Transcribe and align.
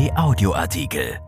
RP 0.00 0.16
Audioartikel. 0.16 1.18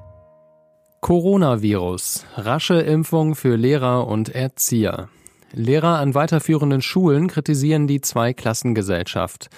Coronavirus. 1.01 2.25
Rasche 2.37 2.81
Impfung 2.81 3.35
für 3.35 3.57
Lehrer 3.57 4.07
und 4.07 4.31
Erzieher. 4.31 5.09
Lehrer 5.53 5.99
an 5.99 6.15
weiterführenden 6.15 6.81
Schulen 6.81 7.29
kritisieren 7.29 7.87
die 7.87 8.01
Zweiklassengesellschaft. 8.01 9.51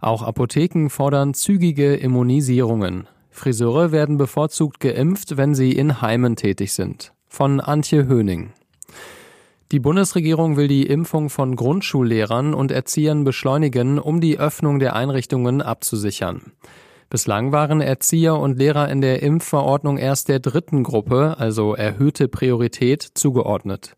Auch 0.00 0.22
Apotheken 0.22 0.88
fordern 0.88 1.34
zügige 1.34 1.94
Immunisierungen. 1.96 3.08
Friseure 3.30 3.92
werden 3.92 4.16
bevorzugt 4.16 4.80
geimpft, 4.80 5.36
wenn 5.36 5.54
sie 5.54 5.72
in 5.72 6.00
Heimen 6.00 6.36
tätig 6.36 6.72
sind. 6.72 7.12
Von 7.28 7.60
Antje 7.60 8.06
Höning. 8.06 8.52
Die 9.70 9.80
Bundesregierung 9.80 10.56
will 10.56 10.68
die 10.68 10.86
Impfung 10.86 11.28
von 11.28 11.56
Grundschullehrern 11.56 12.54
und 12.54 12.70
Erziehern 12.70 13.24
beschleunigen, 13.24 13.98
um 13.98 14.22
die 14.22 14.38
Öffnung 14.38 14.78
der 14.78 14.96
Einrichtungen 14.96 15.60
abzusichern. 15.60 16.52
Bislang 17.12 17.52
waren 17.52 17.82
Erzieher 17.82 18.38
und 18.38 18.56
Lehrer 18.56 18.88
in 18.88 19.02
der 19.02 19.22
Impfverordnung 19.22 19.98
erst 19.98 20.30
der 20.30 20.40
dritten 20.40 20.82
Gruppe, 20.82 21.36
also 21.38 21.74
erhöhte 21.74 22.26
Priorität, 22.26 23.02
zugeordnet. 23.02 23.96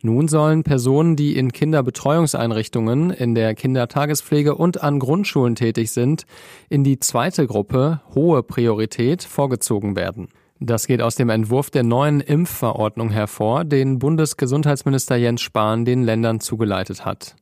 Nun 0.00 0.28
sollen 0.28 0.62
Personen, 0.62 1.14
die 1.14 1.36
in 1.36 1.52
Kinderbetreuungseinrichtungen, 1.52 3.10
in 3.10 3.34
der 3.34 3.54
Kindertagespflege 3.54 4.54
und 4.54 4.82
an 4.82 4.98
Grundschulen 4.98 5.56
tätig 5.56 5.92
sind, 5.92 6.24
in 6.70 6.84
die 6.84 6.98
zweite 6.98 7.46
Gruppe, 7.46 8.00
hohe 8.14 8.42
Priorität, 8.42 9.24
vorgezogen 9.24 9.94
werden. 9.94 10.28
Das 10.58 10.86
geht 10.86 11.02
aus 11.02 11.16
dem 11.16 11.28
Entwurf 11.28 11.68
der 11.68 11.82
neuen 11.82 12.22
Impfverordnung 12.22 13.10
hervor, 13.10 13.66
den 13.66 13.98
Bundesgesundheitsminister 13.98 15.16
Jens 15.16 15.42
Spahn 15.42 15.84
den 15.84 16.02
Ländern 16.02 16.40
zugeleitet 16.40 17.04
hat. 17.04 17.36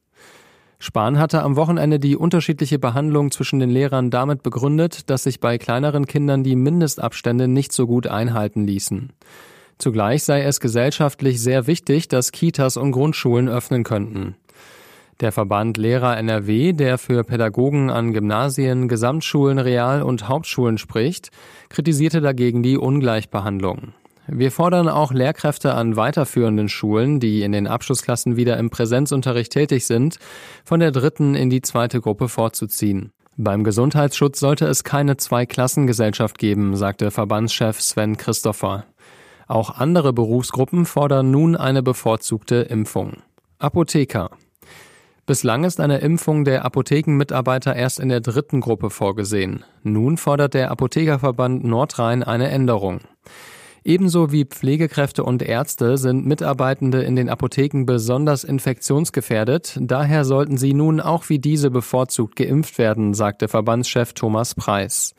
Spahn 0.84 1.20
hatte 1.20 1.44
am 1.44 1.54
Wochenende 1.54 2.00
die 2.00 2.16
unterschiedliche 2.16 2.80
Behandlung 2.80 3.30
zwischen 3.30 3.60
den 3.60 3.70
Lehrern 3.70 4.10
damit 4.10 4.42
begründet, 4.42 5.08
dass 5.10 5.22
sich 5.22 5.38
bei 5.38 5.56
kleineren 5.56 6.06
Kindern 6.06 6.42
die 6.42 6.56
Mindestabstände 6.56 7.46
nicht 7.46 7.72
so 7.72 7.86
gut 7.86 8.08
einhalten 8.08 8.66
ließen. 8.66 9.12
Zugleich 9.78 10.24
sei 10.24 10.42
es 10.42 10.58
gesellschaftlich 10.58 11.40
sehr 11.40 11.68
wichtig, 11.68 12.08
dass 12.08 12.32
Kitas 12.32 12.76
und 12.76 12.90
Grundschulen 12.90 13.48
öffnen 13.48 13.84
könnten. 13.84 14.34
Der 15.20 15.30
Verband 15.30 15.76
Lehrer 15.76 16.16
NRW, 16.16 16.72
der 16.72 16.98
für 16.98 17.22
Pädagogen 17.22 17.88
an 17.88 18.12
Gymnasien, 18.12 18.88
Gesamtschulen, 18.88 19.60
Real- 19.60 20.02
und 20.02 20.26
Hauptschulen 20.28 20.78
spricht, 20.78 21.30
kritisierte 21.68 22.20
dagegen 22.20 22.64
die 22.64 22.76
Ungleichbehandlung. 22.76 23.92
Wir 24.28 24.52
fordern 24.52 24.88
auch 24.88 25.12
Lehrkräfte 25.12 25.74
an 25.74 25.96
weiterführenden 25.96 26.68
Schulen, 26.68 27.18
die 27.18 27.42
in 27.42 27.52
den 27.52 27.66
Abschlussklassen 27.66 28.36
wieder 28.36 28.56
im 28.56 28.70
Präsenzunterricht 28.70 29.52
tätig 29.52 29.86
sind, 29.86 30.18
von 30.64 30.80
der 30.80 30.92
dritten 30.92 31.34
in 31.34 31.50
die 31.50 31.62
zweite 31.62 32.00
Gruppe 32.00 32.28
vorzuziehen. 32.28 33.12
Beim 33.36 33.64
Gesundheitsschutz 33.64 34.38
sollte 34.38 34.66
es 34.66 34.84
keine 34.84 35.16
Zweiklassengesellschaft 35.16 36.38
geben, 36.38 36.76
sagte 36.76 37.10
Verbandschef 37.10 37.80
Sven 37.80 38.16
Christopher. 38.16 38.84
Auch 39.48 39.70
andere 39.70 40.12
Berufsgruppen 40.12 40.86
fordern 40.86 41.30
nun 41.30 41.56
eine 41.56 41.82
bevorzugte 41.82 42.56
Impfung. 42.56 43.22
Apotheker. 43.58 44.30
Bislang 45.24 45.64
ist 45.64 45.80
eine 45.80 45.98
Impfung 45.98 46.44
der 46.44 46.64
Apothekenmitarbeiter 46.64 47.74
erst 47.74 48.00
in 48.00 48.08
der 48.08 48.20
dritten 48.20 48.60
Gruppe 48.60 48.90
vorgesehen. 48.90 49.64
Nun 49.82 50.16
fordert 50.16 50.54
der 50.54 50.70
Apothekerverband 50.70 51.64
Nordrhein 51.64 52.22
eine 52.22 52.48
Änderung. 52.50 53.00
Ebenso 53.84 54.30
wie 54.30 54.44
Pflegekräfte 54.44 55.24
und 55.24 55.42
Ärzte 55.42 55.98
sind 55.98 56.24
Mitarbeitende 56.24 57.02
in 57.02 57.16
den 57.16 57.28
Apotheken 57.28 57.84
besonders 57.84 58.44
infektionsgefährdet. 58.44 59.76
Daher 59.80 60.24
sollten 60.24 60.56
sie 60.56 60.72
nun 60.72 61.00
auch 61.00 61.28
wie 61.28 61.40
diese 61.40 61.70
bevorzugt 61.70 62.36
geimpft 62.36 62.78
werden, 62.78 63.12
sagte 63.12 63.48
Verbandschef 63.48 64.12
Thomas 64.12 64.54
Preis. 64.54 65.14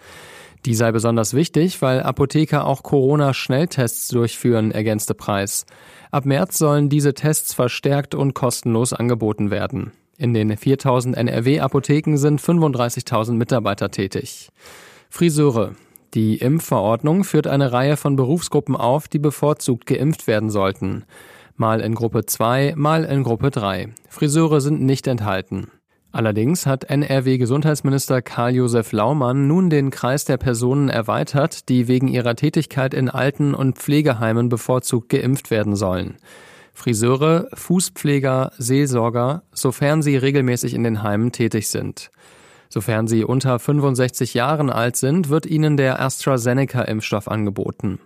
Die 0.66 0.76
sei 0.76 0.94
besonders 0.94 1.34
wichtig, 1.34 1.82
weil 1.82 2.04
Apotheker 2.04 2.66
auch 2.66 2.84
Corona-Schnelltests 2.84 4.08
durchführen, 4.08 4.72
ergänzte 4.72 5.14
Preis. 5.14 5.66
Ab 6.10 6.26
März 6.26 6.58
sollen 6.58 6.88
diese 6.88 7.14
Tests 7.14 7.54
verstärkt 7.54 8.16
und 8.16 8.34
kostenlos 8.34 8.94
angeboten 8.94 9.52
werden. 9.52 9.92
In 10.18 10.34
den 10.34 10.56
4000 10.56 11.18
NRW-Apotheken 11.18 12.16
sind 12.16 12.40
35.000 12.40 13.34
Mitarbeiter 13.34 13.92
tätig. 13.92 14.50
Friseure. 15.10 15.74
Die 16.14 16.38
Impfverordnung 16.38 17.24
führt 17.24 17.48
eine 17.48 17.72
Reihe 17.72 17.98
von 17.98 18.16
Berufsgruppen 18.16 18.76
auf, 18.76 19.08
die 19.08 19.18
bevorzugt 19.18 19.88
geimpft 19.88 20.28
werden 20.28 20.52
sollten. 20.52 21.06
Mal 21.56 21.82
in 21.82 21.96
Gruppe 21.96 22.26
2, 22.26 22.74
mal 22.76 23.04
in 23.04 23.24
Gruppe 23.24 23.50
3. 23.50 23.94
Friseure 24.10 24.62
sind 24.62 24.82
nicht 24.82 25.08
enthalten. 25.08 25.72
Allerdings 26.12 26.68
hat 26.68 26.84
NRW-Gesundheitsminister 26.84 28.22
Karl-Josef 28.22 28.92
Laumann 28.92 29.48
nun 29.48 29.72
den 29.72 29.90
Kreis 29.90 30.26
der 30.26 30.38
Personen 30.38 30.90
erweitert, 30.90 31.68
die 31.70 31.88
wegen 31.88 32.08
ihrer 32.08 32.36
Tätigkeit 32.36 32.94
in 32.94 33.10
Alten- 33.10 33.56
und 33.56 33.80
Pflegeheimen 33.80 34.50
bevorzugt 34.50 35.10
geimpft 35.10 35.50
werden 35.50 35.76
sollen. 35.76 36.18
Friseure, 36.74 37.48
Fußpfleger, 37.54 38.52
Seelsorger, 38.60 39.42
sofern 39.52 40.04
sie 40.04 40.18
regelmäßig 40.18 40.76
in 40.76 40.84
den 40.84 41.02
Heimen 41.02 41.32
tätig 41.32 41.70
sind. 41.70 42.12
Sofern 42.74 43.06
sie 43.06 43.24
unter 43.24 43.60
65 43.60 44.34
Jahren 44.34 44.72
alt 44.72 44.96
sind, 44.96 45.30
wird 45.30 45.46
ihnen 45.46 45.78
der 45.78 46.02
AstraZeneca-Impfstoff 46.02 47.28
angeboten. 47.28 48.00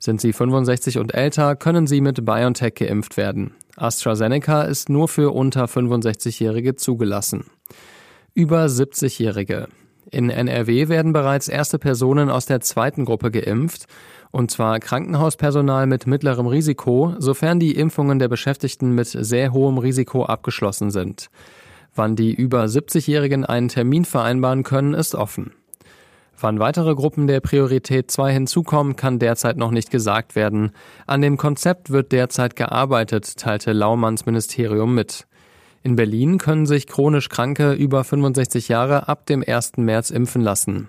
Sind 0.00 0.20
sie 0.20 0.32
65 0.32 0.98
und 0.98 1.14
älter, 1.14 1.54
können 1.54 1.86
sie 1.86 2.00
mit 2.00 2.24
BioNTech 2.24 2.74
geimpft 2.74 3.16
werden. 3.16 3.54
AstraZeneca 3.76 4.62
ist 4.62 4.88
nur 4.88 5.06
für 5.06 5.30
unter 5.30 5.66
65-Jährige 5.66 6.74
zugelassen. 6.74 7.44
Über 8.34 8.64
70-Jährige. 8.64 9.68
In 10.10 10.28
NRW 10.28 10.88
werden 10.88 11.12
bereits 11.12 11.46
erste 11.46 11.78
Personen 11.78 12.30
aus 12.30 12.46
der 12.46 12.60
zweiten 12.60 13.04
Gruppe 13.04 13.30
geimpft, 13.30 13.84
und 14.32 14.50
zwar 14.50 14.80
Krankenhauspersonal 14.80 15.86
mit 15.86 16.08
mittlerem 16.08 16.48
Risiko, 16.48 17.14
sofern 17.18 17.60
die 17.60 17.76
Impfungen 17.76 18.18
der 18.18 18.26
Beschäftigten 18.26 18.92
mit 18.92 19.06
sehr 19.06 19.52
hohem 19.52 19.78
Risiko 19.78 20.24
abgeschlossen 20.24 20.90
sind. 20.90 21.30
Wann 22.00 22.16
die 22.16 22.32
über 22.32 22.64
70-Jährigen 22.64 23.44
einen 23.44 23.68
Termin 23.68 24.06
vereinbaren 24.06 24.62
können, 24.62 24.94
ist 24.94 25.14
offen. 25.14 25.52
Wann 26.40 26.58
weitere 26.58 26.94
Gruppen 26.94 27.26
der 27.26 27.40
Priorität 27.40 28.10
2 28.10 28.32
hinzukommen, 28.32 28.96
kann 28.96 29.18
derzeit 29.18 29.58
noch 29.58 29.70
nicht 29.70 29.90
gesagt 29.90 30.34
werden. 30.34 30.70
An 31.06 31.20
dem 31.20 31.36
Konzept 31.36 31.90
wird 31.90 32.10
derzeit 32.12 32.56
gearbeitet, 32.56 33.36
teilte 33.36 33.74
Laumanns 33.74 34.24
Ministerium 34.24 34.94
mit. 34.94 35.26
In 35.82 35.94
Berlin 35.94 36.38
können 36.38 36.64
sich 36.64 36.86
chronisch 36.86 37.28
Kranke 37.28 37.74
über 37.74 38.02
65 38.02 38.68
Jahre 38.68 39.06
ab 39.06 39.26
dem 39.26 39.44
1. 39.46 39.72
März 39.76 40.08
impfen 40.08 40.40
lassen. 40.40 40.88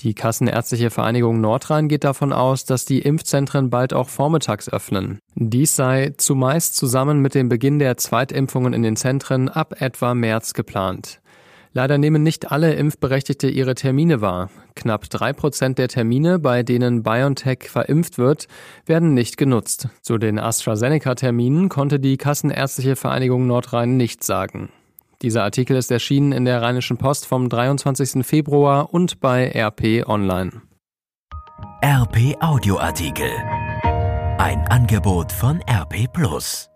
Die 0.00 0.14
Kassenärztliche 0.14 0.88
Vereinigung 0.88 1.42
Nordrhein 1.42 1.86
geht 1.86 2.04
davon 2.04 2.32
aus, 2.32 2.64
dass 2.64 2.86
die 2.86 3.00
Impfzentren 3.00 3.68
bald 3.68 3.92
auch 3.92 4.08
vormittags 4.08 4.70
öffnen. 4.70 5.18
Dies 5.34 5.76
sei 5.76 6.14
zumeist 6.16 6.74
zusammen 6.74 7.20
mit 7.20 7.34
dem 7.34 7.50
Beginn 7.50 7.78
der 7.78 7.98
Zweitimpfungen 7.98 8.72
in 8.72 8.82
den 8.82 8.96
Zentren 8.96 9.50
ab 9.50 9.74
etwa 9.80 10.14
März 10.14 10.54
geplant. 10.54 11.20
Leider 11.72 11.98
nehmen 11.98 12.22
nicht 12.22 12.50
alle 12.50 12.74
Impfberechtigte 12.74 13.48
ihre 13.48 13.74
Termine 13.74 14.22
wahr. 14.22 14.50
Knapp 14.74 15.08
drei 15.10 15.34
Prozent 15.34 15.78
der 15.78 15.88
Termine, 15.88 16.38
bei 16.38 16.62
denen 16.62 17.02
BioNTech 17.02 17.68
verimpft 17.68 18.16
wird, 18.16 18.48
werden 18.86 19.12
nicht 19.12 19.36
genutzt. 19.36 19.88
Zu 20.00 20.16
den 20.16 20.38
AstraZeneca-Terminen 20.38 21.68
konnte 21.68 22.00
die 22.00 22.16
Kassenärztliche 22.16 22.96
Vereinigung 22.96 23.46
Nordrhein 23.46 23.96
nichts 23.96 24.26
sagen. 24.26 24.70
Dieser 25.22 25.42
Artikel 25.42 25.76
ist 25.76 25.90
erschienen 25.90 26.32
in 26.32 26.46
der 26.46 26.62
Rheinischen 26.62 26.96
Post 26.96 27.26
vom 27.26 27.50
23. 27.50 28.24
Februar 28.24 28.94
und 28.94 29.20
bei 29.20 29.50
RP 29.54 30.08
Online. 30.08 30.62
RP 31.84 32.36
Audioartikel. 32.40 33.30
Ein 34.38 34.66
Angebot 34.68 35.30
von 35.30 35.60
RP 35.68 36.10
Plus. 36.10 36.69